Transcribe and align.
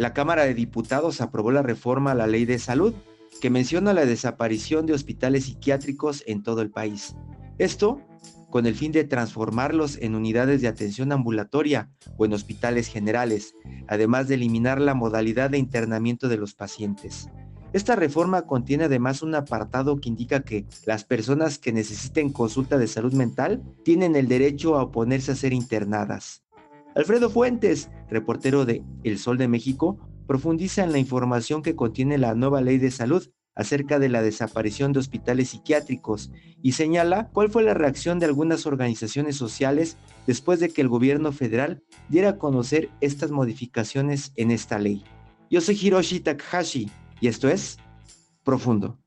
la 0.00 0.14
Cámara 0.14 0.44
de 0.44 0.54
Diputados 0.54 1.20
aprobó 1.20 1.50
la 1.50 1.60
reforma 1.60 2.12
a 2.12 2.14
la 2.14 2.26
Ley 2.26 2.46
de 2.46 2.58
Salud, 2.58 2.94
que 3.42 3.50
menciona 3.50 3.92
la 3.92 4.06
desaparición 4.06 4.86
de 4.86 4.94
hospitales 4.94 5.44
psiquiátricos 5.44 6.24
en 6.26 6.42
todo 6.42 6.62
el 6.62 6.70
país. 6.70 7.14
Esto 7.58 8.00
con 8.48 8.64
el 8.64 8.74
fin 8.74 8.92
de 8.92 9.04
transformarlos 9.04 9.98
en 9.98 10.14
unidades 10.14 10.62
de 10.62 10.68
atención 10.68 11.12
ambulatoria 11.12 11.90
o 12.16 12.24
en 12.24 12.32
hospitales 12.32 12.88
generales, 12.88 13.54
además 13.88 14.26
de 14.26 14.36
eliminar 14.36 14.80
la 14.80 14.94
modalidad 14.94 15.50
de 15.50 15.58
internamiento 15.58 16.30
de 16.30 16.38
los 16.38 16.54
pacientes. 16.54 17.28
Esta 17.74 17.94
reforma 17.94 18.46
contiene 18.46 18.84
además 18.84 19.20
un 19.20 19.34
apartado 19.34 20.00
que 20.00 20.08
indica 20.08 20.40
que 20.40 20.64
las 20.86 21.04
personas 21.04 21.58
que 21.58 21.74
necesiten 21.74 22.32
consulta 22.32 22.78
de 22.78 22.88
salud 22.88 23.12
mental 23.12 23.62
tienen 23.84 24.16
el 24.16 24.28
derecho 24.28 24.78
a 24.78 24.82
oponerse 24.82 25.32
a 25.32 25.36
ser 25.36 25.52
internadas. 25.52 26.42
Alfredo 26.94 27.30
Fuentes, 27.30 27.88
reportero 28.08 28.64
de 28.64 28.82
El 29.04 29.18
Sol 29.18 29.38
de 29.38 29.48
México, 29.48 29.98
profundiza 30.26 30.82
en 30.82 30.92
la 30.92 30.98
información 30.98 31.62
que 31.62 31.76
contiene 31.76 32.18
la 32.18 32.34
nueva 32.34 32.60
ley 32.60 32.78
de 32.78 32.90
salud 32.90 33.28
acerca 33.54 33.98
de 33.98 34.08
la 34.08 34.22
desaparición 34.22 34.92
de 34.92 35.00
hospitales 35.00 35.50
psiquiátricos 35.50 36.30
y 36.62 36.72
señala 36.72 37.30
cuál 37.32 37.50
fue 37.50 37.62
la 37.62 37.74
reacción 37.74 38.18
de 38.18 38.26
algunas 38.26 38.66
organizaciones 38.66 39.36
sociales 39.36 39.96
después 40.26 40.60
de 40.60 40.70
que 40.70 40.80
el 40.80 40.88
gobierno 40.88 41.32
federal 41.32 41.82
diera 42.08 42.30
a 42.30 42.38
conocer 42.38 42.90
estas 43.00 43.30
modificaciones 43.30 44.32
en 44.36 44.50
esta 44.50 44.78
ley. 44.78 45.04
Yo 45.50 45.60
soy 45.60 45.78
Hiroshi 45.80 46.20
Takahashi 46.20 46.90
y 47.20 47.28
esto 47.28 47.48
es 47.48 47.78
Profundo. 48.44 48.99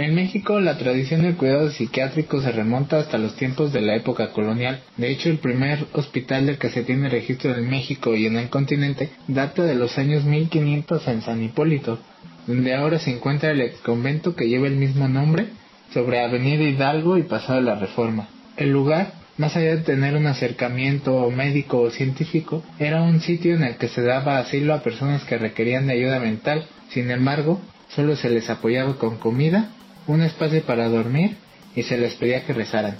En 0.00 0.14
México, 0.14 0.60
la 0.60 0.78
tradición 0.78 1.20
del 1.20 1.36
cuidado 1.36 1.68
psiquiátrico 1.68 2.40
se 2.40 2.52
remonta 2.52 2.98
hasta 2.98 3.18
los 3.18 3.36
tiempos 3.36 3.70
de 3.70 3.82
la 3.82 3.96
época 3.96 4.32
colonial. 4.32 4.80
De 4.96 5.10
hecho, 5.10 5.28
el 5.28 5.36
primer 5.36 5.84
hospital 5.92 6.46
del 6.46 6.56
que 6.56 6.70
se 6.70 6.84
tiene 6.84 7.10
registro 7.10 7.54
en 7.54 7.68
México 7.68 8.16
y 8.16 8.24
en 8.24 8.38
el 8.38 8.48
continente 8.48 9.10
data 9.28 9.62
de 9.62 9.74
los 9.74 9.98
años 9.98 10.24
1500 10.24 11.06
en 11.06 11.20
San 11.20 11.42
Hipólito, 11.42 11.98
donde 12.46 12.74
ahora 12.74 12.98
se 12.98 13.10
encuentra 13.10 13.50
el 13.50 13.60
exconvento 13.60 14.34
que 14.34 14.48
lleva 14.48 14.68
el 14.68 14.76
mismo 14.76 15.06
nombre 15.06 15.48
sobre 15.92 16.20
Avenida 16.20 16.62
Hidalgo 16.62 17.18
y 17.18 17.24
Pasado 17.24 17.60
la 17.60 17.74
Reforma. 17.74 18.26
El 18.56 18.70
lugar, 18.70 19.12
más 19.36 19.54
allá 19.54 19.76
de 19.76 19.82
tener 19.82 20.16
un 20.16 20.26
acercamiento 20.28 21.30
médico 21.30 21.78
o 21.78 21.90
científico, 21.90 22.62
era 22.78 23.02
un 23.02 23.20
sitio 23.20 23.54
en 23.54 23.64
el 23.64 23.76
que 23.76 23.88
se 23.88 24.00
daba 24.00 24.38
asilo 24.38 24.72
a 24.72 24.82
personas 24.82 25.24
que 25.24 25.36
requerían 25.36 25.86
de 25.86 25.92
ayuda 25.92 26.20
mental. 26.20 26.64
Sin 26.88 27.10
embargo, 27.10 27.60
solo 27.94 28.16
se 28.16 28.30
les 28.30 28.48
apoyaba 28.48 28.96
con 28.96 29.18
comida 29.18 29.72
un 30.10 30.22
espacio 30.22 30.62
para 30.62 30.88
dormir 30.88 31.36
y 31.74 31.82
se 31.82 31.96
les 31.96 32.14
pedía 32.14 32.44
que 32.44 32.52
rezaran. 32.52 32.96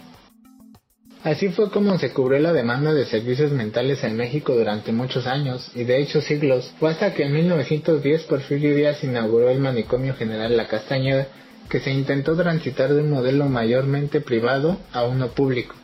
Así 1.22 1.48
fue 1.50 1.70
como 1.70 1.98
se 1.98 2.12
cubrió 2.12 2.38
la 2.38 2.54
demanda 2.54 2.94
de 2.94 3.04
servicios 3.04 3.52
mentales 3.52 4.02
en 4.04 4.16
México 4.16 4.54
durante 4.54 4.90
muchos 4.90 5.26
años, 5.26 5.70
y 5.74 5.84
de 5.84 6.00
hecho 6.00 6.22
siglos, 6.22 6.72
fue 6.78 6.90
hasta 6.90 7.12
que 7.12 7.24
en 7.24 7.34
1910 7.34 8.22
Porfirio 8.22 8.74
Díaz 8.74 9.04
inauguró 9.04 9.50
el 9.50 9.60
manicomio 9.60 10.14
general 10.14 10.56
La 10.56 10.66
Castañeda, 10.66 11.26
que 11.68 11.80
se 11.80 11.90
intentó 11.90 12.34
transitar 12.36 12.94
de 12.94 13.02
un 13.02 13.10
modelo 13.10 13.46
mayormente 13.50 14.22
privado 14.22 14.78
a 14.92 15.04
uno 15.04 15.28
público. 15.28 15.74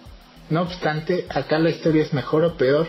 No 0.48 0.62
obstante, 0.62 1.26
acá 1.28 1.58
la 1.58 1.70
historia 1.70 2.02
es 2.02 2.14
mejor 2.14 2.44
o 2.44 2.56
peor, 2.56 2.88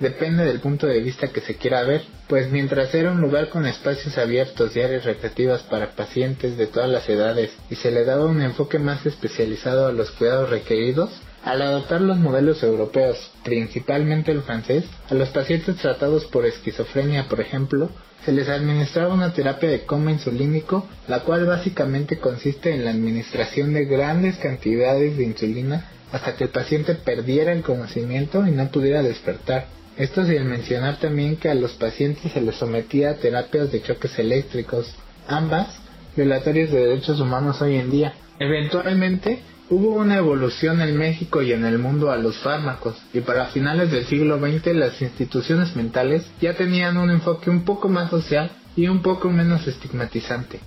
depende 0.00 0.44
del 0.44 0.60
punto 0.60 0.86
de 0.86 1.00
vista 1.00 1.28
que 1.28 1.40
se 1.40 1.56
quiera 1.56 1.82
ver, 1.82 2.02
pues 2.28 2.50
mientras 2.50 2.94
era 2.94 3.12
un 3.12 3.20
lugar 3.20 3.48
con 3.48 3.66
espacios 3.66 4.16
abiertos 4.18 4.74
y 4.76 4.80
áreas 4.80 5.04
recreativas 5.04 5.62
para 5.62 5.92
pacientes 5.92 6.56
de 6.56 6.66
todas 6.66 6.88
las 6.88 7.08
edades 7.08 7.50
y 7.70 7.74
se 7.74 7.90
le 7.90 8.04
daba 8.04 8.26
un 8.26 8.40
enfoque 8.42 8.78
más 8.78 9.04
especializado 9.06 9.86
a 9.86 9.92
los 9.92 10.10
cuidados 10.12 10.50
requeridos, 10.50 11.10
al 11.44 11.62
adoptar 11.62 12.00
los 12.00 12.18
modelos 12.18 12.62
europeos, 12.62 13.30
principalmente 13.44 14.32
el 14.32 14.42
francés, 14.42 14.84
a 15.08 15.14
los 15.14 15.30
pacientes 15.30 15.76
tratados 15.76 16.24
por 16.26 16.44
esquizofrenia, 16.44 17.28
por 17.28 17.40
ejemplo, 17.40 17.90
se 18.24 18.32
les 18.32 18.48
administraba 18.48 19.14
una 19.14 19.32
terapia 19.32 19.70
de 19.70 19.84
coma 19.84 20.10
insulínico, 20.10 20.86
la 21.06 21.20
cual 21.20 21.46
básicamente 21.46 22.18
consiste 22.18 22.74
en 22.74 22.84
la 22.84 22.90
administración 22.90 23.72
de 23.72 23.86
grandes 23.86 24.36
cantidades 24.36 25.16
de 25.16 25.24
insulina 25.24 25.88
hasta 26.12 26.36
que 26.36 26.44
el 26.44 26.50
paciente 26.50 26.94
perdiera 26.94 27.52
el 27.52 27.62
conocimiento 27.62 28.46
y 28.46 28.50
no 28.50 28.68
pudiera 28.70 29.02
despertar. 29.02 29.66
Esto 29.98 30.24
sin 30.24 30.46
mencionar 30.46 31.00
también 31.00 31.36
que 31.36 31.48
a 31.48 31.56
los 31.56 31.72
pacientes 31.72 32.30
se 32.30 32.40
les 32.40 32.54
sometía 32.54 33.10
a 33.10 33.14
terapias 33.16 33.72
de 33.72 33.82
choques 33.82 34.16
eléctricos, 34.20 34.94
ambas 35.26 35.66
violatorias 36.14 36.70
de 36.70 36.86
derechos 36.86 37.18
humanos 37.18 37.60
hoy 37.60 37.74
en 37.74 37.90
día. 37.90 38.14
Eventualmente 38.38 39.40
hubo 39.68 39.96
una 39.96 40.18
evolución 40.18 40.80
en 40.80 40.96
México 40.96 41.42
y 41.42 41.52
en 41.52 41.64
el 41.64 41.78
mundo 41.78 42.12
a 42.12 42.16
los 42.16 42.38
fármacos, 42.38 42.96
y 43.12 43.22
para 43.22 43.46
finales 43.46 43.90
del 43.90 44.06
siglo 44.06 44.38
XX 44.38 44.72
las 44.74 45.02
instituciones 45.02 45.74
mentales 45.74 46.24
ya 46.40 46.54
tenían 46.54 46.96
un 46.96 47.10
enfoque 47.10 47.50
un 47.50 47.64
poco 47.64 47.88
más 47.88 48.08
social 48.08 48.52
y 48.76 48.86
un 48.86 49.02
poco 49.02 49.30
menos 49.30 49.66
estigmatizante. 49.66 50.60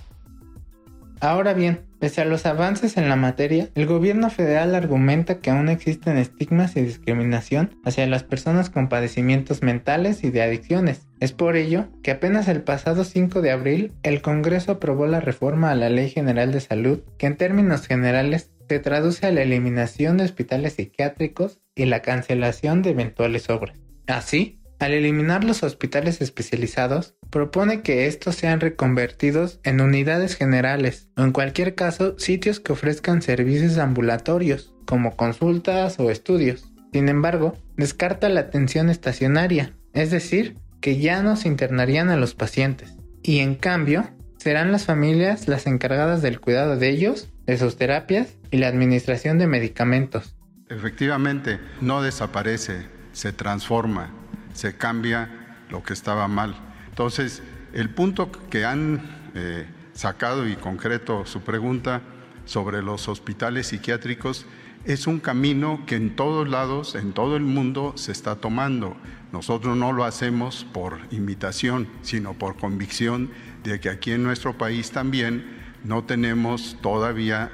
Ahora 1.20 1.54
bien, 1.54 1.86
pese 2.02 2.20
a 2.20 2.24
los 2.24 2.46
avances 2.46 2.96
en 2.96 3.08
la 3.08 3.14
materia, 3.14 3.68
el 3.76 3.86
gobierno 3.86 4.28
federal 4.28 4.74
argumenta 4.74 5.38
que 5.38 5.50
aún 5.50 5.68
existen 5.68 6.18
estigmas 6.18 6.74
y 6.76 6.82
discriminación 6.82 7.78
hacia 7.84 8.08
las 8.08 8.24
personas 8.24 8.70
con 8.70 8.88
padecimientos 8.88 9.62
mentales 9.62 10.24
y 10.24 10.32
de 10.32 10.42
adicciones. 10.42 11.06
Es 11.20 11.30
por 11.30 11.54
ello 11.54 11.86
que 12.02 12.10
apenas 12.10 12.48
el 12.48 12.64
pasado 12.64 13.04
5 13.04 13.40
de 13.40 13.52
abril 13.52 13.92
el 14.02 14.20
Congreso 14.20 14.72
aprobó 14.72 15.06
la 15.06 15.20
reforma 15.20 15.70
a 15.70 15.76
la 15.76 15.90
Ley 15.90 16.10
General 16.10 16.50
de 16.50 16.58
Salud, 16.58 17.02
que 17.18 17.26
en 17.28 17.36
términos 17.36 17.86
generales 17.86 18.50
se 18.68 18.80
traduce 18.80 19.28
a 19.28 19.30
la 19.30 19.42
eliminación 19.42 20.16
de 20.16 20.24
hospitales 20.24 20.72
psiquiátricos 20.72 21.60
y 21.76 21.84
la 21.84 22.02
cancelación 22.02 22.82
de 22.82 22.90
eventuales 22.90 23.48
obras. 23.48 23.78
Así, 24.08 24.60
al 24.82 24.94
eliminar 24.94 25.44
los 25.44 25.62
hospitales 25.62 26.20
especializados, 26.20 27.14
propone 27.30 27.82
que 27.82 28.08
estos 28.08 28.34
sean 28.34 28.58
reconvertidos 28.58 29.60
en 29.62 29.80
unidades 29.80 30.34
generales 30.34 31.08
o 31.16 31.22
en 31.22 31.30
cualquier 31.30 31.76
caso 31.76 32.18
sitios 32.18 32.58
que 32.58 32.72
ofrezcan 32.72 33.22
servicios 33.22 33.78
ambulatorios, 33.78 34.74
como 34.84 35.16
consultas 35.16 36.00
o 36.00 36.10
estudios. 36.10 36.72
Sin 36.92 37.08
embargo, 37.08 37.56
descarta 37.76 38.28
la 38.28 38.40
atención 38.40 38.90
estacionaria, 38.90 39.72
es 39.92 40.10
decir, 40.10 40.56
que 40.80 40.98
ya 40.98 41.22
no 41.22 41.36
se 41.36 41.46
internarían 41.46 42.10
a 42.10 42.16
los 42.16 42.34
pacientes, 42.34 42.92
y 43.22 43.38
en 43.38 43.54
cambio 43.54 44.10
serán 44.36 44.72
las 44.72 44.84
familias 44.84 45.46
las 45.46 45.68
encargadas 45.68 46.22
del 46.22 46.40
cuidado 46.40 46.76
de 46.76 46.88
ellos, 46.88 47.28
de 47.46 47.56
sus 47.56 47.76
terapias 47.76 48.36
y 48.50 48.56
la 48.56 48.66
administración 48.66 49.38
de 49.38 49.46
medicamentos. 49.46 50.34
Efectivamente, 50.68 51.60
no 51.80 52.02
desaparece, 52.02 52.84
se 53.12 53.32
transforma 53.32 54.21
se 54.52 54.76
cambia 54.76 55.56
lo 55.70 55.82
que 55.82 55.92
estaba 55.92 56.28
mal. 56.28 56.54
Entonces, 56.88 57.42
el 57.72 57.90
punto 57.90 58.30
que 58.50 58.64
han 58.64 59.30
eh, 59.34 59.66
sacado 59.94 60.48
y 60.48 60.56
concreto 60.56 61.24
su 61.26 61.40
pregunta 61.40 62.02
sobre 62.44 62.82
los 62.82 63.08
hospitales 63.08 63.68
psiquiátricos 63.68 64.46
es 64.84 65.06
un 65.06 65.20
camino 65.20 65.84
que 65.86 65.94
en 65.94 66.16
todos 66.16 66.48
lados, 66.48 66.94
en 66.96 67.12
todo 67.12 67.36
el 67.36 67.44
mundo, 67.44 67.92
se 67.96 68.12
está 68.12 68.36
tomando. 68.36 68.96
Nosotros 69.32 69.76
no 69.76 69.92
lo 69.92 70.04
hacemos 70.04 70.66
por 70.72 70.98
imitación, 71.10 71.88
sino 72.02 72.34
por 72.34 72.56
convicción 72.56 73.30
de 73.62 73.80
que 73.80 73.88
aquí 73.88 74.12
en 74.12 74.24
nuestro 74.24 74.58
país 74.58 74.90
también 74.90 75.60
no 75.84 76.04
tenemos 76.04 76.76
todavía 76.82 77.50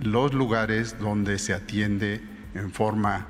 los 0.00 0.34
lugares 0.34 0.98
donde 0.98 1.38
se 1.38 1.54
atiende 1.54 2.20
en 2.54 2.72
forma 2.72 3.28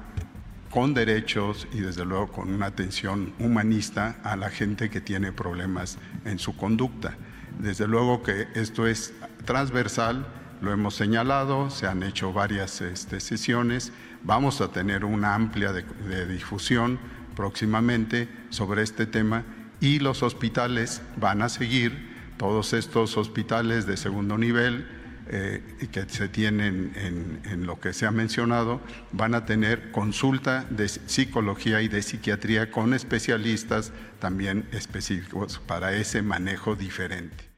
con 0.73 0.95
derechos 0.95 1.69
y 1.75 1.81
desde 1.81 2.07
luego 2.07 2.29
con 2.29 2.53
una 2.53 2.67
atención 2.67 3.35
humanista 3.39 4.17
a 4.25 4.37
la 4.37 4.49
gente 4.49 4.89
que 4.89 5.03
tiene 5.03 5.31
problemas 5.31 5.99
en 6.25 6.39
su 6.39 6.57
conducta. 6.57 7.15
Desde 7.59 7.87
luego 7.87 8.23
que 8.23 8.49
esto 8.55 8.87
es 8.87 9.13
transversal, 9.45 10.27
lo 10.63 10.73
hemos 10.73 10.95
señalado, 10.95 11.69
se 11.69 11.87
han 11.87 12.03
hecho 12.03 12.33
varias 12.33 12.81
este, 12.81 13.21
sesiones, 13.21 13.93
vamos 14.23 14.63
a 14.63 14.69
tener 14.69 15.05
una 15.05 15.35
amplia 15.35 15.73
de 15.73 16.27
difusión 16.27 16.99
próximamente 17.37 18.29
sobre 18.49 18.83
este 18.83 19.05
tema 19.05 19.45
y 19.79 19.99
los 19.99 20.23
hospitales 20.23 21.03
van 21.17 21.43
a 21.43 21.51
seguir, 21.51 22.11
todos 22.39 22.73
estos 22.73 23.19
hospitales 23.19 23.85
de 23.87 23.99
segundo 23.99 24.39
nivel, 24.39 24.89
eh, 25.33 25.63
que 25.91 26.05
se 26.09 26.29
tienen 26.29 26.93
en, 26.95 27.67
lo 27.67 27.81
que 27.81 27.95
se 27.95 28.07
ha 28.07 28.11
mencionado, 28.11 28.81
van 29.13 29.35
a 29.35 29.47
tener 29.47 29.91
consulta 29.91 30.67
de 30.69 30.89
psicología 30.89 31.81
y 31.81 31.89
de 31.89 32.03
psiquiatría 32.03 32.71
con 32.71 32.93
especialistas 32.93 33.93
también 34.19 34.69
específicos 34.73 35.61
para 35.67 35.95
ese 35.95 36.21
manejo 36.21 36.77
diferente. 36.77 37.53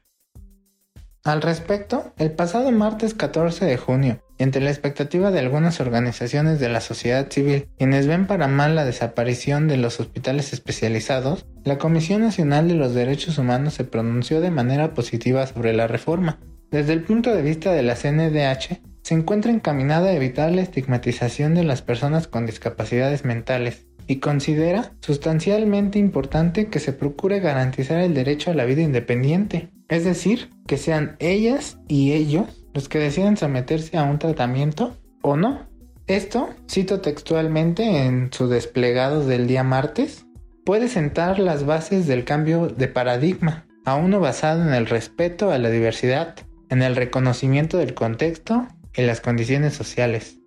Al 1.25 1.41
respecto, 1.41 2.13
el 2.17 2.31
pasado 2.31 2.71
martes 2.71 3.13
14 3.13 3.65
de 3.65 3.77
junio, 3.77 4.21
entre 4.37 4.61
la 4.61 4.69
expectativa 4.69 5.31
de 5.31 5.39
algunas 5.39 5.81
organizaciones 5.81 6.59
de 6.59 6.69
la 6.69 6.81
sociedad 6.81 7.29
civil, 7.31 7.67
quienes 7.77 8.07
ven 8.07 8.27
para 8.27 8.47
mal 8.47 8.75
la 8.75 8.85
desaparición 8.85 9.67
de 9.67 9.77
los 9.77 9.99
hospitales 9.99 10.53
especializados, 10.53 11.45
la 11.63 11.77
Comisión 11.77 12.21
Nacional 12.21 12.67
de 12.67 12.75
los 12.75 12.93
Derechos 12.93 13.37
Humanos 13.37 13.73
se 13.73 13.83
pronunció 13.83 14.39
de 14.39 14.51
manera 14.51 14.93
positiva 14.93 15.45
sobre 15.47 15.73
la 15.73 15.87
reforma. 15.87 16.39
Desde 16.71 16.93
el 16.93 17.03
punto 17.03 17.33
de 17.33 17.41
vista 17.41 17.71
de 17.71 17.83
la 17.83 17.95
CNDH, 17.95 18.81
se 19.01 19.13
encuentra 19.13 19.51
encaminada 19.51 20.09
a 20.09 20.13
evitar 20.15 20.51
la 20.51 20.61
estigmatización 20.61 21.53
de 21.53 21.63
las 21.63 21.81
personas 21.81 22.27
con 22.27 22.45
discapacidades 22.45 23.23
mentales 23.23 23.85
y 24.07 24.17
considera 24.17 24.93
sustancialmente 25.01 25.99
importante 25.99 26.67
que 26.67 26.79
se 26.79 26.93
procure 26.93 27.39
garantizar 27.39 27.99
el 27.99 28.13
derecho 28.13 28.51
a 28.51 28.55
la 28.55 28.65
vida 28.65 28.81
independiente, 28.81 29.69
es 29.89 30.05
decir, 30.05 30.49
que 30.67 30.77
sean 30.77 31.15
ellas 31.19 31.77
y 31.87 32.13
ellos 32.13 32.65
los 32.73 32.89
que 32.89 32.99
decidan 32.99 33.37
someterse 33.37 33.97
a 33.97 34.03
un 34.03 34.19
tratamiento 34.19 34.97
o 35.21 35.37
no. 35.37 35.69
Esto, 36.07 36.49
cito 36.69 37.01
textualmente 37.01 38.05
en 38.05 38.31
su 38.31 38.47
desplegado 38.47 39.25
del 39.25 39.47
día 39.47 39.63
martes, 39.63 40.25
puede 40.65 40.87
sentar 40.87 41.39
las 41.39 41.65
bases 41.65 42.05
del 42.05 42.25
cambio 42.25 42.67
de 42.67 42.87
paradigma 42.87 43.65
a 43.85 43.95
uno 43.95 44.19
basado 44.19 44.63
en 44.63 44.73
el 44.73 44.87
respeto 44.87 45.51
a 45.51 45.57
la 45.57 45.69
diversidad, 45.69 46.35
en 46.69 46.81
el 46.81 46.95
reconocimiento 46.95 47.77
del 47.77 47.93
contexto 47.93 48.67
y 48.95 49.03
las 49.03 49.21
condiciones 49.21 49.73
sociales. 49.73 50.39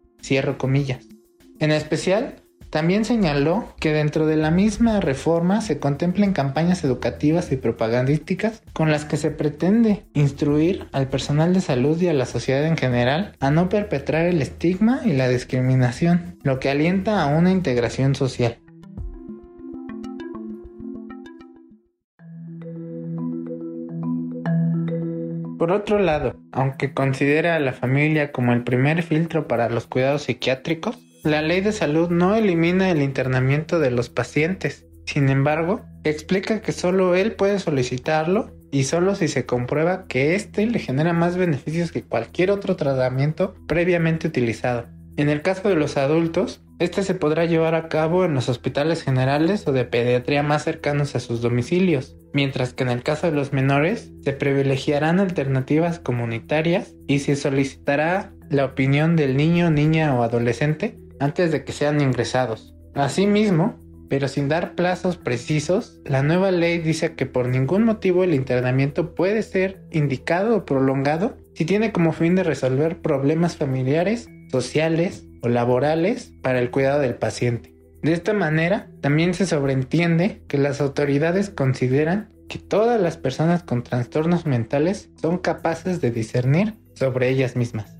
Comillas. 0.58 1.06
En 1.58 1.70
especial, 1.70 2.42
también 2.70 3.06
señaló 3.06 3.74
que 3.80 3.92
dentro 3.92 4.26
de 4.26 4.36
la 4.36 4.50
misma 4.50 5.00
reforma 5.00 5.62
se 5.62 5.78
contemplan 5.78 6.34
campañas 6.34 6.84
educativas 6.84 7.50
y 7.50 7.56
propagandísticas 7.56 8.62
con 8.74 8.90
las 8.90 9.06
que 9.06 9.16
se 9.16 9.30
pretende 9.30 10.04
instruir 10.12 10.86
al 10.92 11.08
personal 11.08 11.54
de 11.54 11.62
salud 11.62 11.98
y 12.00 12.08
a 12.08 12.12
la 12.12 12.26
sociedad 12.26 12.66
en 12.66 12.76
general 12.76 13.32
a 13.40 13.50
no 13.50 13.70
perpetrar 13.70 14.26
el 14.26 14.42
estigma 14.42 15.00
y 15.04 15.14
la 15.14 15.28
discriminación, 15.28 16.36
lo 16.42 16.60
que 16.60 16.68
alienta 16.68 17.22
a 17.22 17.28
una 17.28 17.52
integración 17.52 18.14
social. 18.14 18.58
Por 25.58 25.72
otro 25.72 25.98
lado, 25.98 26.36
aunque 26.52 26.94
considera 26.94 27.56
a 27.56 27.60
la 27.60 27.72
familia 27.72 28.30
como 28.30 28.52
el 28.52 28.62
primer 28.62 29.02
filtro 29.02 29.48
para 29.48 29.68
los 29.68 29.88
cuidados 29.88 30.22
psiquiátricos, 30.22 30.96
la 31.24 31.42
ley 31.42 31.60
de 31.60 31.72
salud 31.72 32.10
no 32.10 32.36
elimina 32.36 32.90
el 32.90 33.02
internamiento 33.02 33.80
de 33.80 33.90
los 33.90 34.08
pacientes. 34.08 34.86
Sin 35.04 35.28
embargo, 35.28 35.80
explica 36.04 36.60
que 36.60 36.70
solo 36.70 37.16
él 37.16 37.32
puede 37.32 37.58
solicitarlo 37.58 38.52
y 38.70 38.84
solo 38.84 39.16
si 39.16 39.26
se 39.26 39.46
comprueba 39.46 40.06
que 40.06 40.36
éste 40.36 40.64
le 40.64 40.78
genera 40.78 41.12
más 41.12 41.36
beneficios 41.36 41.90
que 41.90 42.04
cualquier 42.04 42.52
otro 42.52 42.76
tratamiento 42.76 43.56
previamente 43.66 44.28
utilizado. 44.28 44.86
En 45.16 45.28
el 45.28 45.42
caso 45.42 45.68
de 45.68 45.74
los 45.74 45.96
adultos, 45.96 46.62
este 46.78 47.02
se 47.02 47.14
podrá 47.14 47.44
llevar 47.44 47.74
a 47.74 47.88
cabo 47.88 48.24
en 48.24 48.34
los 48.34 48.48
hospitales 48.48 49.02
generales 49.02 49.66
o 49.66 49.72
de 49.72 49.84
pediatría 49.84 50.42
más 50.42 50.64
cercanos 50.64 51.16
a 51.16 51.20
sus 51.20 51.40
domicilios, 51.40 52.16
mientras 52.32 52.72
que 52.72 52.84
en 52.84 52.90
el 52.90 53.02
caso 53.02 53.26
de 53.26 53.36
los 53.36 53.52
menores 53.52 54.12
se 54.22 54.32
privilegiarán 54.32 55.18
alternativas 55.18 55.98
comunitarias 55.98 56.94
y 57.08 57.18
se 57.18 57.34
solicitará 57.34 58.32
la 58.48 58.64
opinión 58.64 59.16
del 59.16 59.36
niño, 59.36 59.70
niña 59.70 60.14
o 60.14 60.22
adolescente 60.22 60.98
antes 61.18 61.50
de 61.50 61.64
que 61.64 61.72
sean 61.72 62.00
ingresados. 62.00 62.74
Asimismo, 62.94 63.76
pero 64.08 64.28
sin 64.28 64.48
dar 64.48 64.74
plazos 64.74 65.16
precisos, 65.16 66.00
la 66.04 66.22
nueva 66.22 66.50
ley 66.50 66.78
dice 66.78 67.14
que 67.14 67.26
por 67.26 67.48
ningún 67.48 67.84
motivo 67.84 68.24
el 68.24 68.34
internamiento 68.34 69.14
puede 69.14 69.42
ser 69.42 69.82
indicado 69.90 70.56
o 70.56 70.64
prolongado 70.64 71.36
si 71.54 71.64
tiene 71.64 71.92
como 71.92 72.12
fin 72.12 72.36
de 72.36 72.44
resolver 72.44 73.02
problemas 73.02 73.56
familiares, 73.56 74.28
sociales 74.50 75.27
o 75.42 75.48
laborales 75.48 76.32
para 76.42 76.58
el 76.58 76.70
cuidado 76.70 77.00
del 77.00 77.14
paciente. 77.14 77.74
De 78.02 78.12
esta 78.12 78.32
manera, 78.32 78.88
también 79.00 79.34
se 79.34 79.46
sobreentiende 79.46 80.42
que 80.46 80.58
las 80.58 80.80
autoridades 80.80 81.50
consideran 81.50 82.30
que 82.48 82.58
todas 82.58 83.00
las 83.00 83.16
personas 83.16 83.62
con 83.62 83.82
trastornos 83.82 84.46
mentales 84.46 85.10
son 85.20 85.38
capaces 85.38 86.00
de 86.00 86.10
discernir 86.10 86.74
sobre 86.94 87.28
ellas 87.28 87.56
mismas. 87.56 87.94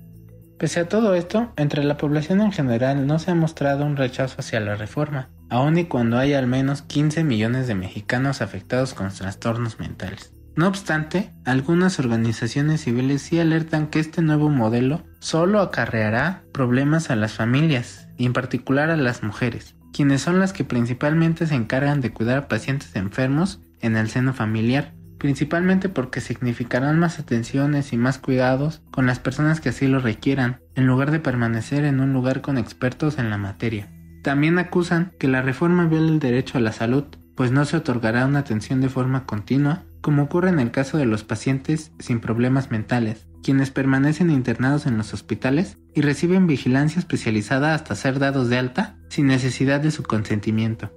Pese 0.57 0.81
a 0.81 0.89
todo 0.89 1.15
esto, 1.15 1.53
entre 1.55 1.83
la 1.83 1.97
población 1.97 2.41
en 2.41 2.51
general 2.51 3.07
no 3.07 3.19
se 3.19 3.31
ha 3.31 3.35
mostrado 3.35 3.85
un 3.85 3.95
rechazo 3.95 4.37
hacia 4.39 4.59
la 4.59 4.75
reforma, 4.75 5.29
aun 5.49 5.77
y 5.77 5.85
cuando 5.85 6.17
hay 6.17 6.33
al 6.33 6.47
menos 6.47 6.81
15 6.81 7.23
millones 7.23 7.67
de 7.67 7.75
mexicanos 7.75 8.41
afectados 8.41 8.93
con 8.93 9.09
trastornos 9.09 9.79
mentales. 9.79 10.33
No 10.59 10.67
obstante, 10.67 11.31
algunas 11.45 11.99
organizaciones 11.99 12.81
civiles 12.81 13.21
sí 13.21 13.39
alertan 13.39 13.87
que 13.87 13.99
este 13.99 14.21
nuevo 14.21 14.49
modelo 14.49 15.01
solo 15.19 15.61
acarreará 15.61 16.43
problemas 16.51 17.09
a 17.09 17.15
las 17.15 17.31
familias 17.31 18.09
y 18.17 18.25
en 18.25 18.33
particular 18.33 18.89
a 18.89 18.97
las 18.97 19.23
mujeres, 19.23 19.77
quienes 19.93 20.21
son 20.21 20.37
las 20.37 20.51
que 20.51 20.65
principalmente 20.65 21.47
se 21.47 21.55
encargan 21.55 22.01
de 22.01 22.11
cuidar 22.11 22.37
a 22.39 22.47
pacientes 22.49 22.93
enfermos 22.97 23.61
en 23.79 23.95
el 23.95 24.09
seno 24.09 24.33
familiar, 24.33 24.93
principalmente 25.17 25.87
porque 25.87 26.19
significarán 26.19 26.99
más 26.99 27.19
atenciones 27.19 27.93
y 27.93 27.97
más 27.97 28.17
cuidados 28.17 28.81
con 28.91 29.05
las 29.05 29.19
personas 29.19 29.61
que 29.61 29.69
así 29.69 29.87
lo 29.87 29.99
requieran, 29.99 30.59
en 30.75 30.87
lugar 30.87 31.11
de 31.11 31.21
permanecer 31.21 31.85
en 31.85 32.01
un 32.01 32.11
lugar 32.11 32.41
con 32.41 32.57
expertos 32.57 33.17
en 33.17 33.29
la 33.29 33.37
materia. 33.37 33.87
También 34.23 34.59
acusan 34.59 35.13
que 35.19 35.29
la 35.29 35.41
reforma 35.41 35.85
viola 35.85 36.09
el 36.09 36.19
derecho 36.19 36.57
a 36.57 36.61
la 36.61 36.73
salud, 36.73 37.05
pues 37.37 37.53
no 37.53 37.63
se 37.63 37.77
otorgará 37.77 38.25
una 38.25 38.39
atención 38.39 38.81
de 38.81 38.89
forma 38.89 39.25
continua, 39.25 39.83
como 40.01 40.23
ocurre 40.23 40.49
en 40.49 40.59
el 40.59 40.71
caso 40.71 40.97
de 40.97 41.05
los 41.05 41.23
pacientes 41.23 41.91
sin 41.99 42.19
problemas 42.19 42.71
mentales, 42.71 43.27
quienes 43.43 43.71
permanecen 43.71 44.29
internados 44.29 44.85
en 44.85 44.97
los 44.97 45.13
hospitales 45.13 45.77
y 45.93 46.01
reciben 46.01 46.47
vigilancia 46.47 46.99
especializada 46.99 47.73
hasta 47.73 47.95
ser 47.95 48.19
dados 48.19 48.49
de 48.49 48.57
alta 48.57 48.97
sin 49.09 49.27
necesidad 49.27 49.79
de 49.79 49.91
su 49.91 50.03
consentimiento. 50.03 50.91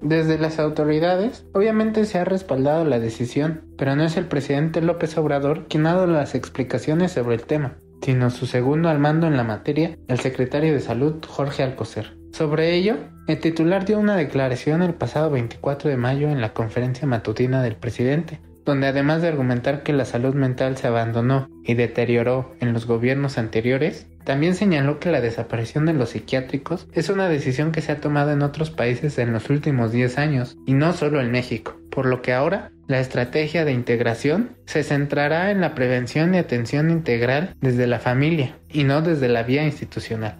Desde 0.00 0.38
las 0.38 0.60
autoridades, 0.60 1.44
obviamente 1.54 2.04
se 2.04 2.18
ha 2.18 2.24
respaldado 2.24 2.84
la 2.84 3.00
decisión, 3.00 3.62
pero 3.76 3.96
no 3.96 4.04
es 4.04 4.16
el 4.16 4.26
presidente 4.26 4.80
López 4.80 5.18
Obrador 5.18 5.66
quien 5.68 5.86
ha 5.86 5.94
dado 5.94 6.06
las 6.06 6.34
explicaciones 6.34 7.12
sobre 7.12 7.34
el 7.34 7.42
tema, 7.42 7.78
sino 8.02 8.30
su 8.30 8.46
segundo 8.46 8.88
al 8.88 9.00
mando 9.00 9.26
en 9.26 9.36
la 9.36 9.44
materia, 9.44 9.98
el 10.06 10.20
secretario 10.20 10.72
de 10.72 10.80
Salud 10.80 11.16
Jorge 11.26 11.64
Alcocer. 11.64 12.17
Sobre 12.38 12.76
ello, 12.76 12.98
el 13.26 13.40
titular 13.40 13.84
dio 13.84 13.98
una 13.98 14.14
declaración 14.14 14.80
el 14.82 14.94
pasado 14.94 15.28
24 15.28 15.90
de 15.90 15.96
mayo 15.96 16.28
en 16.28 16.40
la 16.40 16.52
conferencia 16.52 17.04
matutina 17.04 17.64
del 17.64 17.74
presidente, 17.74 18.38
donde 18.64 18.86
además 18.86 19.22
de 19.22 19.26
argumentar 19.26 19.82
que 19.82 19.92
la 19.92 20.04
salud 20.04 20.36
mental 20.36 20.76
se 20.76 20.86
abandonó 20.86 21.48
y 21.64 21.74
deterioró 21.74 22.54
en 22.60 22.72
los 22.72 22.86
gobiernos 22.86 23.38
anteriores, 23.38 24.06
también 24.22 24.54
señaló 24.54 25.00
que 25.00 25.10
la 25.10 25.20
desaparición 25.20 25.84
de 25.84 25.94
los 25.94 26.10
psiquiátricos 26.10 26.86
es 26.92 27.08
una 27.08 27.28
decisión 27.28 27.72
que 27.72 27.80
se 27.80 27.90
ha 27.90 28.00
tomado 28.00 28.30
en 28.30 28.42
otros 28.42 28.70
países 28.70 29.18
en 29.18 29.32
los 29.32 29.50
últimos 29.50 29.90
10 29.90 30.16
años, 30.18 30.56
y 30.64 30.74
no 30.74 30.92
solo 30.92 31.20
en 31.20 31.32
México, 31.32 31.76
por 31.90 32.06
lo 32.06 32.22
que 32.22 32.34
ahora 32.34 32.70
la 32.86 33.00
estrategia 33.00 33.64
de 33.64 33.72
integración 33.72 34.50
se 34.64 34.84
centrará 34.84 35.50
en 35.50 35.60
la 35.60 35.74
prevención 35.74 36.36
y 36.36 36.38
atención 36.38 36.88
integral 36.90 37.56
desde 37.60 37.88
la 37.88 37.98
familia 37.98 38.54
y 38.68 38.84
no 38.84 39.02
desde 39.02 39.26
la 39.26 39.42
vía 39.42 39.64
institucional. 39.64 40.38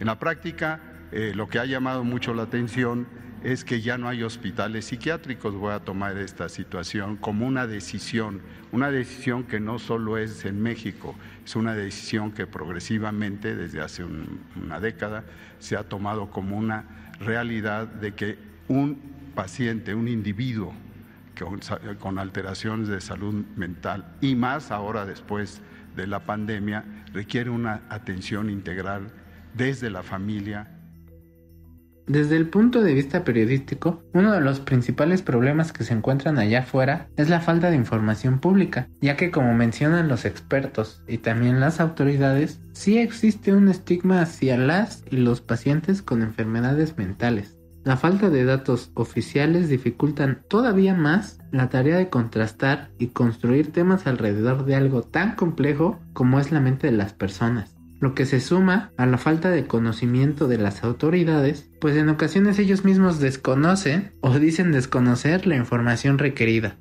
En 0.00 0.06
la 0.06 0.18
práctica, 0.18 0.87
eh, 1.12 1.32
lo 1.34 1.48
que 1.48 1.58
ha 1.58 1.64
llamado 1.64 2.04
mucho 2.04 2.34
la 2.34 2.42
atención 2.42 3.06
es 3.42 3.64
que 3.64 3.80
ya 3.80 3.98
no 3.98 4.08
hay 4.08 4.22
hospitales 4.22 4.86
psiquiátricos. 4.86 5.54
Voy 5.54 5.72
a 5.72 5.80
tomar 5.80 6.16
esta 6.18 6.48
situación 6.48 7.16
como 7.16 7.46
una 7.46 7.66
decisión, 7.66 8.40
una 8.72 8.90
decisión 8.90 9.44
que 9.44 9.60
no 9.60 9.78
solo 9.78 10.18
es 10.18 10.44
en 10.44 10.60
México, 10.60 11.14
es 11.44 11.56
una 11.56 11.74
decisión 11.74 12.32
que 12.32 12.46
progresivamente 12.46 13.54
desde 13.54 13.80
hace 13.80 14.04
una 14.04 14.80
década 14.80 15.24
se 15.58 15.76
ha 15.76 15.84
tomado 15.84 16.30
como 16.30 16.56
una 16.56 16.84
realidad 17.20 17.86
de 17.86 18.14
que 18.14 18.38
un 18.68 19.00
paciente, 19.34 19.94
un 19.94 20.08
individuo 20.08 20.74
con, 21.38 21.60
con 21.98 22.18
alteraciones 22.18 22.88
de 22.88 23.00
salud 23.00 23.46
mental 23.56 24.16
y 24.20 24.34
más 24.34 24.70
ahora 24.70 25.06
después 25.06 25.62
de 25.96 26.06
la 26.06 26.20
pandemia 26.20 26.84
requiere 27.12 27.50
una 27.50 27.82
atención 27.88 28.50
integral 28.50 29.12
desde 29.54 29.90
la 29.90 30.02
familia 30.02 30.68
desde 32.08 32.36
el 32.36 32.48
punto 32.48 32.82
de 32.82 32.94
vista 32.94 33.22
periodístico, 33.22 34.02
uno 34.14 34.32
de 34.32 34.40
los 34.40 34.60
principales 34.60 35.22
problemas 35.22 35.72
que 35.72 35.84
se 35.84 35.92
encuentran 35.92 36.38
allá 36.38 36.60
afuera 36.60 37.08
es 37.16 37.28
la 37.28 37.40
falta 37.40 37.70
de 37.70 37.76
información 37.76 38.38
pública, 38.40 38.88
ya 39.00 39.16
que 39.16 39.30
como 39.30 39.54
mencionan 39.54 40.08
los 40.08 40.24
expertos 40.24 41.02
y 41.06 41.18
también 41.18 41.60
las 41.60 41.80
autoridades, 41.80 42.60
sí 42.72 42.98
existe 42.98 43.52
un 43.52 43.68
estigma 43.68 44.22
hacia 44.22 44.56
las 44.56 45.04
y 45.10 45.18
los 45.18 45.40
pacientes 45.40 46.02
con 46.02 46.22
enfermedades 46.22 46.96
mentales. 46.96 47.56
La 47.84 47.96
falta 47.96 48.28
de 48.28 48.44
datos 48.44 48.90
oficiales 48.94 49.68
dificultan 49.68 50.42
todavía 50.48 50.94
más 50.94 51.38
la 51.52 51.68
tarea 51.68 51.96
de 51.96 52.10
contrastar 52.10 52.90
y 52.98 53.08
construir 53.08 53.72
temas 53.72 54.06
alrededor 54.06 54.64
de 54.64 54.74
algo 54.74 55.02
tan 55.02 55.36
complejo 55.36 55.98
como 56.12 56.40
es 56.40 56.52
la 56.52 56.60
mente 56.60 56.88
de 56.88 56.96
las 56.96 57.12
personas 57.12 57.77
lo 58.00 58.14
que 58.14 58.26
se 58.26 58.40
suma 58.40 58.92
a 58.96 59.06
la 59.06 59.18
falta 59.18 59.50
de 59.50 59.66
conocimiento 59.66 60.48
de 60.48 60.58
las 60.58 60.84
autoridades, 60.84 61.70
pues 61.80 61.96
en 61.96 62.08
ocasiones 62.08 62.58
ellos 62.58 62.84
mismos 62.84 63.20
desconocen 63.20 64.12
o 64.20 64.38
dicen 64.38 64.72
desconocer 64.72 65.46
la 65.46 65.56
información 65.56 66.18
requerida. 66.18 66.78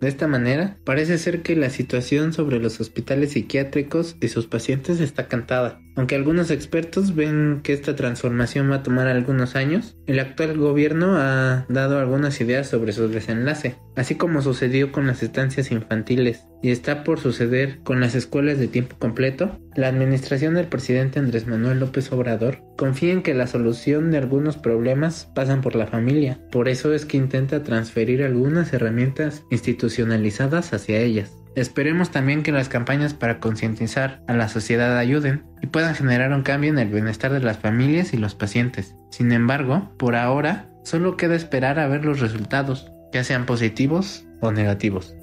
De 0.00 0.08
esta 0.08 0.28
manera, 0.28 0.76
parece 0.84 1.18
ser 1.18 1.42
que 1.42 1.56
la 1.56 1.70
situación 1.70 2.32
sobre 2.32 2.60
los 2.60 2.80
hospitales 2.80 3.32
psiquiátricos 3.32 4.16
y 4.20 4.28
sus 4.28 4.46
pacientes 4.46 5.00
está 5.00 5.26
cantada. 5.26 5.80
Aunque 5.98 6.14
algunos 6.14 6.52
expertos 6.52 7.16
ven 7.16 7.58
que 7.64 7.72
esta 7.72 7.96
transformación 7.96 8.70
va 8.70 8.76
a 8.76 8.82
tomar 8.84 9.08
algunos 9.08 9.56
años, 9.56 9.96
el 10.06 10.20
actual 10.20 10.56
gobierno 10.56 11.16
ha 11.16 11.66
dado 11.68 11.98
algunas 11.98 12.40
ideas 12.40 12.68
sobre 12.68 12.92
su 12.92 13.08
desenlace, 13.08 13.74
así 13.96 14.14
como 14.14 14.40
sucedió 14.40 14.92
con 14.92 15.08
las 15.08 15.24
estancias 15.24 15.72
infantiles 15.72 16.44
y 16.62 16.70
está 16.70 17.02
por 17.02 17.18
suceder 17.18 17.80
con 17.82 17.98
las 17.98 18.14
escuelas 18.14 18.60
de 18.60 18.68
tiempo 18.68 18.94
completo, 19.00 19.58
la 19.74 19.88
administración 19.88 20.54
del 20.54 20.68
presidente 20.68 21.18
Andrés 21.18 21.48
Manuel 21.48 21.80
López 21.80 22.12
Obrador 22.12 22.60
confía 22.76 23.12
en 23.12 23.22
que 23.22 23.34
la 23.34 23.48
solución 23.48 24.12
de 24.12 24.18
algunos 24.18 24.56
problemas 24.56 25.28
pasan 25.34 25.62
por 25.62 25.74
la 25.74 25.88
familia, 25.88 26.38
por 26.52 26.68
eso 26.68 26.94
es 26.94 27.06
que 27.06 27.16
intenta 27.16 27.64
transferir 27.64 28.22
algunas 28.22 28.72
herramientas 28.72 29.42
institucionalizadas 29.50 30.72
hacia 30.72 31.00
ellas. 31.00 31.37
Esperemos 31.54 32.10
también 32.10 32.42
que 32.42 32.52
las 32.52 32.68
campañas 32.68 33.14
para 33.14 33.40
concientizar 33.40 34.22
a 34.26 34.34
la 34.34 34.48
sociedad 34.48 34.96
ayuden 34.96 35.44
y 35.60 35.66
puedan 35.66 35.94
generar 35.94 36.32
un 36.32 36.42
cambio 36.42 36.70
en 36.70 36.78
el 36.78 36.88
bienestar 36.88 37.32
de 37.32 37.40
las 37.40 37.58
familias 37.58 38.12
y 38.12 38.16
los 38.16 38.34
pacientes. 38.34 38.94
Sin 39.10 39.32
embargo, 39.32 39.92
por 39.98 40.14
ahora, 40.14 40.68
solo 40.84 41.16
queda 41.16 41.34
esperar 41.34 41.78
a 41.78 41.88
ver 41.88 42.04
los 42.04 42.20
resultados, 42.20 42.90
ya 43.12 43.24
sean 43.24 43.46
positivos 43.46 44.24
o 44.40 44.52
negativos. 44.52 45.14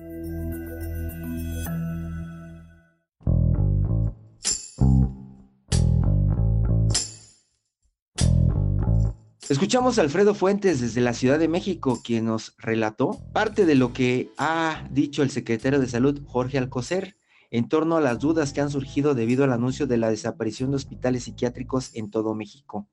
Escuchamos 9.47 9.99
a 9.99 10.01
Alfredo 10.01 10.33
Fuentes 10.33 10.81
desde 10.81 11.01
la 11.01 11.13
Ciudad 11.13 11.37
de 11.37 11.47
México, 11.47 12.01
quien 12.03 12.25
nos 12.25 12.55
relató 12.57 13.19
parte 13.31 13.67
de 13.67 13.75
lo 13.75 13.93
que 13.93 14.31
ha 14.39 14.87
dicho 14.89 15.21
el 15.21 15.29
secretario 15.29 15.79
de 15.79 15.87
Salud, 15.87 16.19
Jorge 16.25 16.57
Alcocer, 16.57 17.15
en 17.51 17.69
torno 17.69 17.95
a 17.95 18.01
las 18.01 18.17
dudas 18.17 18.53
que 18.53 18.61
han 18.61 18.71
surgido 18.71 19.13
debido 19.13 19.43
al 19.43 19.53
anuncio 19.53 19.85
de 19.85 19.97
la 19.97 20.09
desaparición 20.09 20.71
de 20.71 20.77
hospitales 20.77 21.25
psiquiátricos 21.25 21.91
en 21.93 22.09
todo 22.09 22.33
México. 22.33 22.87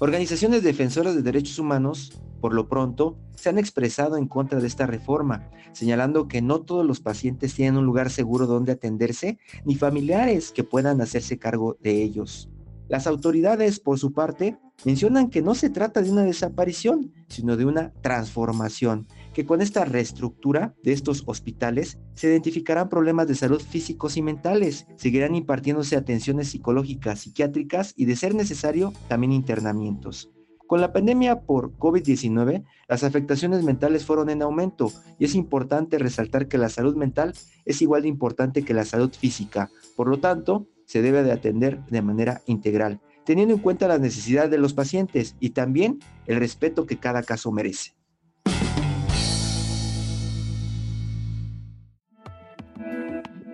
Organizaciones 0.00 0.64
defensoras 0.64 1.14
de 1.14 1.22
derechos 1.22 1.60
humanos, 1.60 2.20
por 2.40 2.52
lo 2.52 2.68
pronto, 2.68 3.16
se 3.36 3.50
han 3.50 3.58
expresado 3.58 4.16
en 4.16 4.26
contra 4.26 4.58
de 4.58 4.66
esta 4.66 4.86
reforma, 4.86 5.48
señalando 5.70 6.26
que 6.26 6.42
no 6.42 6.62
todos 6.62 6.84
los 6.84 6.98
pacientes 6.98 7.54
tienen 7.54 7.76
un 7.76 7.86
lugar 7.86 8.10
seguro 8.10 8.48
donde 8.48 8.72
atenderse, 8.72 9.38
ni 9.64 9.76
familiares 9.76 10.50
que 10.50 10.64
puedan 10.64 11.00
hacerse 11.00 11.38
cargo 11.38 11.76
de 11.80 12.02
ellos. 12.02 12.48
Las 12.88 13.06
autoridades, 13.06 13.78
por 13.78 14.00
su 14.00 14.12
parte, 14.12 14.58
mencionan 14.84 15.30
que 15.30 15.42
no 15.42 15.54
se 15.54 15.70
trata 15.70 16.02
de 16.02 16.10
una 16.10 16.22
desaparición, 16.22 17.12
sino 17.28 17.56
de 17.56 17.64
una 17.64 17.92
transformación, 18.02 19.06
que 19.32 19.44
con 19.44 19.60
esta 19.60 19.84
reestructura 19.84 20.74
de 20.82 20.92
estos 20.92 21.22
hospitales 21.26 21.98
se 22.14 22.28
identificarán 22.28 22.88
problemas 22.88 23.28
de 23.28 23.34
salud 23.34 23.60
físicos 23.60 24.16
y 24.16 24.22
mentales, 24.22 24.86
seguirán 24.96 25.34
impartiéndose 25.34 25.96
atenciones 25.96 26.48
psicológicas, 26.48 27.20
psiquiátricas 27.20 27.94
y 27.96 28.06
de 28.06 28.16
ser 28.16 28.34
necesario 28.34 28.92
también 29.08 29.32
internamientos. 29.32 30.30
Con 30.66 30.80
la 30.80 30.92
pandemia 30.92 31.42
por 31.42 31.76
COVID-19, 31.76 32.64
las 32.88 33.04
afectaciones 33.04 33.62
mentales 33.62 34.06
fueron 34.06 34.30
en 34.30 34.40
aumento 34.40 34.90
y 35.18 35.26
es 35.26 35.34
importante 35.34 35.98
resaltar 35.98 36.48
que 36.48 36.56
la 36.56 36.70
salud 36.70 36.96
mental 36.96 37.34
es 37.66 37.82
igual 37.82 38.02
de 38.02 38.08
importante 38.08 38.62
que 38.62 38.72
la 38.72 38.86
salud 38.86 39.12
física. 39.12 39.70
Por 39.96 40.08
lo 40.08 40.18
tanto, 40.18 40.66
se 40.86 41.02
debe 41.02 41.22
de 41.22 41.32
atender 41.32 41.84
de 41.90 42.00
manera 42.00 42.40
integral, 42.46 43.00
teniendo 43.24 43.54
en 43.54 43.60
cuenta 43.60 43.88
las 43.88 44.00
necesidades 44.00 44.50
de 44.50 44.58
los 44.58 44.74
pacientes 44.74 45.36
y 45.40 45.50
también 45.50 46.00
el 46.26 46.38
respeto 46.38 46.86
que 46.86 46.98
cada 46.98 47.22
caso 47.22 47.52
merece. 47.52 47.94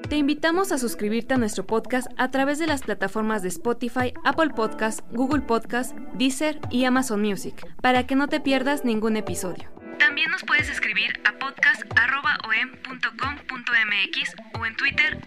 Te 0.08 0.16
invitamos 0.16 0.72
a 0.72 0.78
suscribirte 0.78 1.34
a 1.34 1.36
nuestro 1.36 1.66
podcast 1.66 2.08
a 2.16 2.30
través 2.30 2.58
de 2.58 2.66
las 2.66 2.80
plataformas 2.80 3.42
de 3.42 3.48
Spotify, 3.48 4.14
Apple 4.24 4.48
Podcast, 4.56 5.00
Google 5.12 5.42
Podcast, 5.42 5.94
Deezer 6.14 6.58
y 6.70 6.86
Amazon 6.86 7.20
Music, 7.20 7.62
para 7.82 8.06
que 8.06 8.14
no 8.14 8.26
te 8.26 8.40
pierdas 8.40 8.86
ningún 8.86 9.18
episodio. 9.18 9.70
También 9.98 10.30
nos 10.30 10.44
puedes 10.44 10.70
escribir 10.70 11.20
a 11.26 11.38
podcast.om.com.mx 11.38 14.34
o 14.58 14.64
en 14.64 14.74
Twitter 14.76 15.18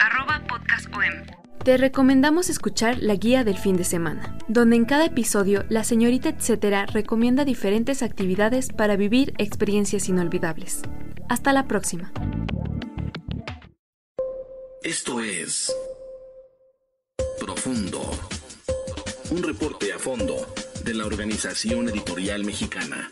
podcastom. 0.47 1.40
Te 1.63 1.77
recomendamos 1.77 2.49
escuchar 2.49 2.97
la 3.03 3.13
guía 3.13 3.43
del 3.43 3.55
fin 3.55 3.77
de 3.77 3.83
semana, 3.83 4.35
donde 4.47 4.75
en 4.77 4.85
cada 4.85 5.05
episodio 5.05 5.63
la 5.69 5.83
señorita 5.83 6.29
etcétera 6.29 6.87
recomienda 6.87 7.45
diferentes 7.45 8.01
actividades 8.01 8.69
para 8.69 8.95
vivir 8.95 9.35
experiencias 9.37 10.09
inolvidables. 10.09 10.81
Hasta 11.29 11.53
la 11.53 11.67
próxima. 11.67 12.11
Esto 14.81 15.21
es 15.21 15.71
Profundo, 17.39 18.01
un 19.29 19.43
reporte 19.43 19.93
a 19.93 19.99
fondo 19.99 20.35
de 20.83 20.95
la 20.95 21.05
Organización 21.05 21.89
Editorial 21.89 22.43
Mexicana. 22.43 23.11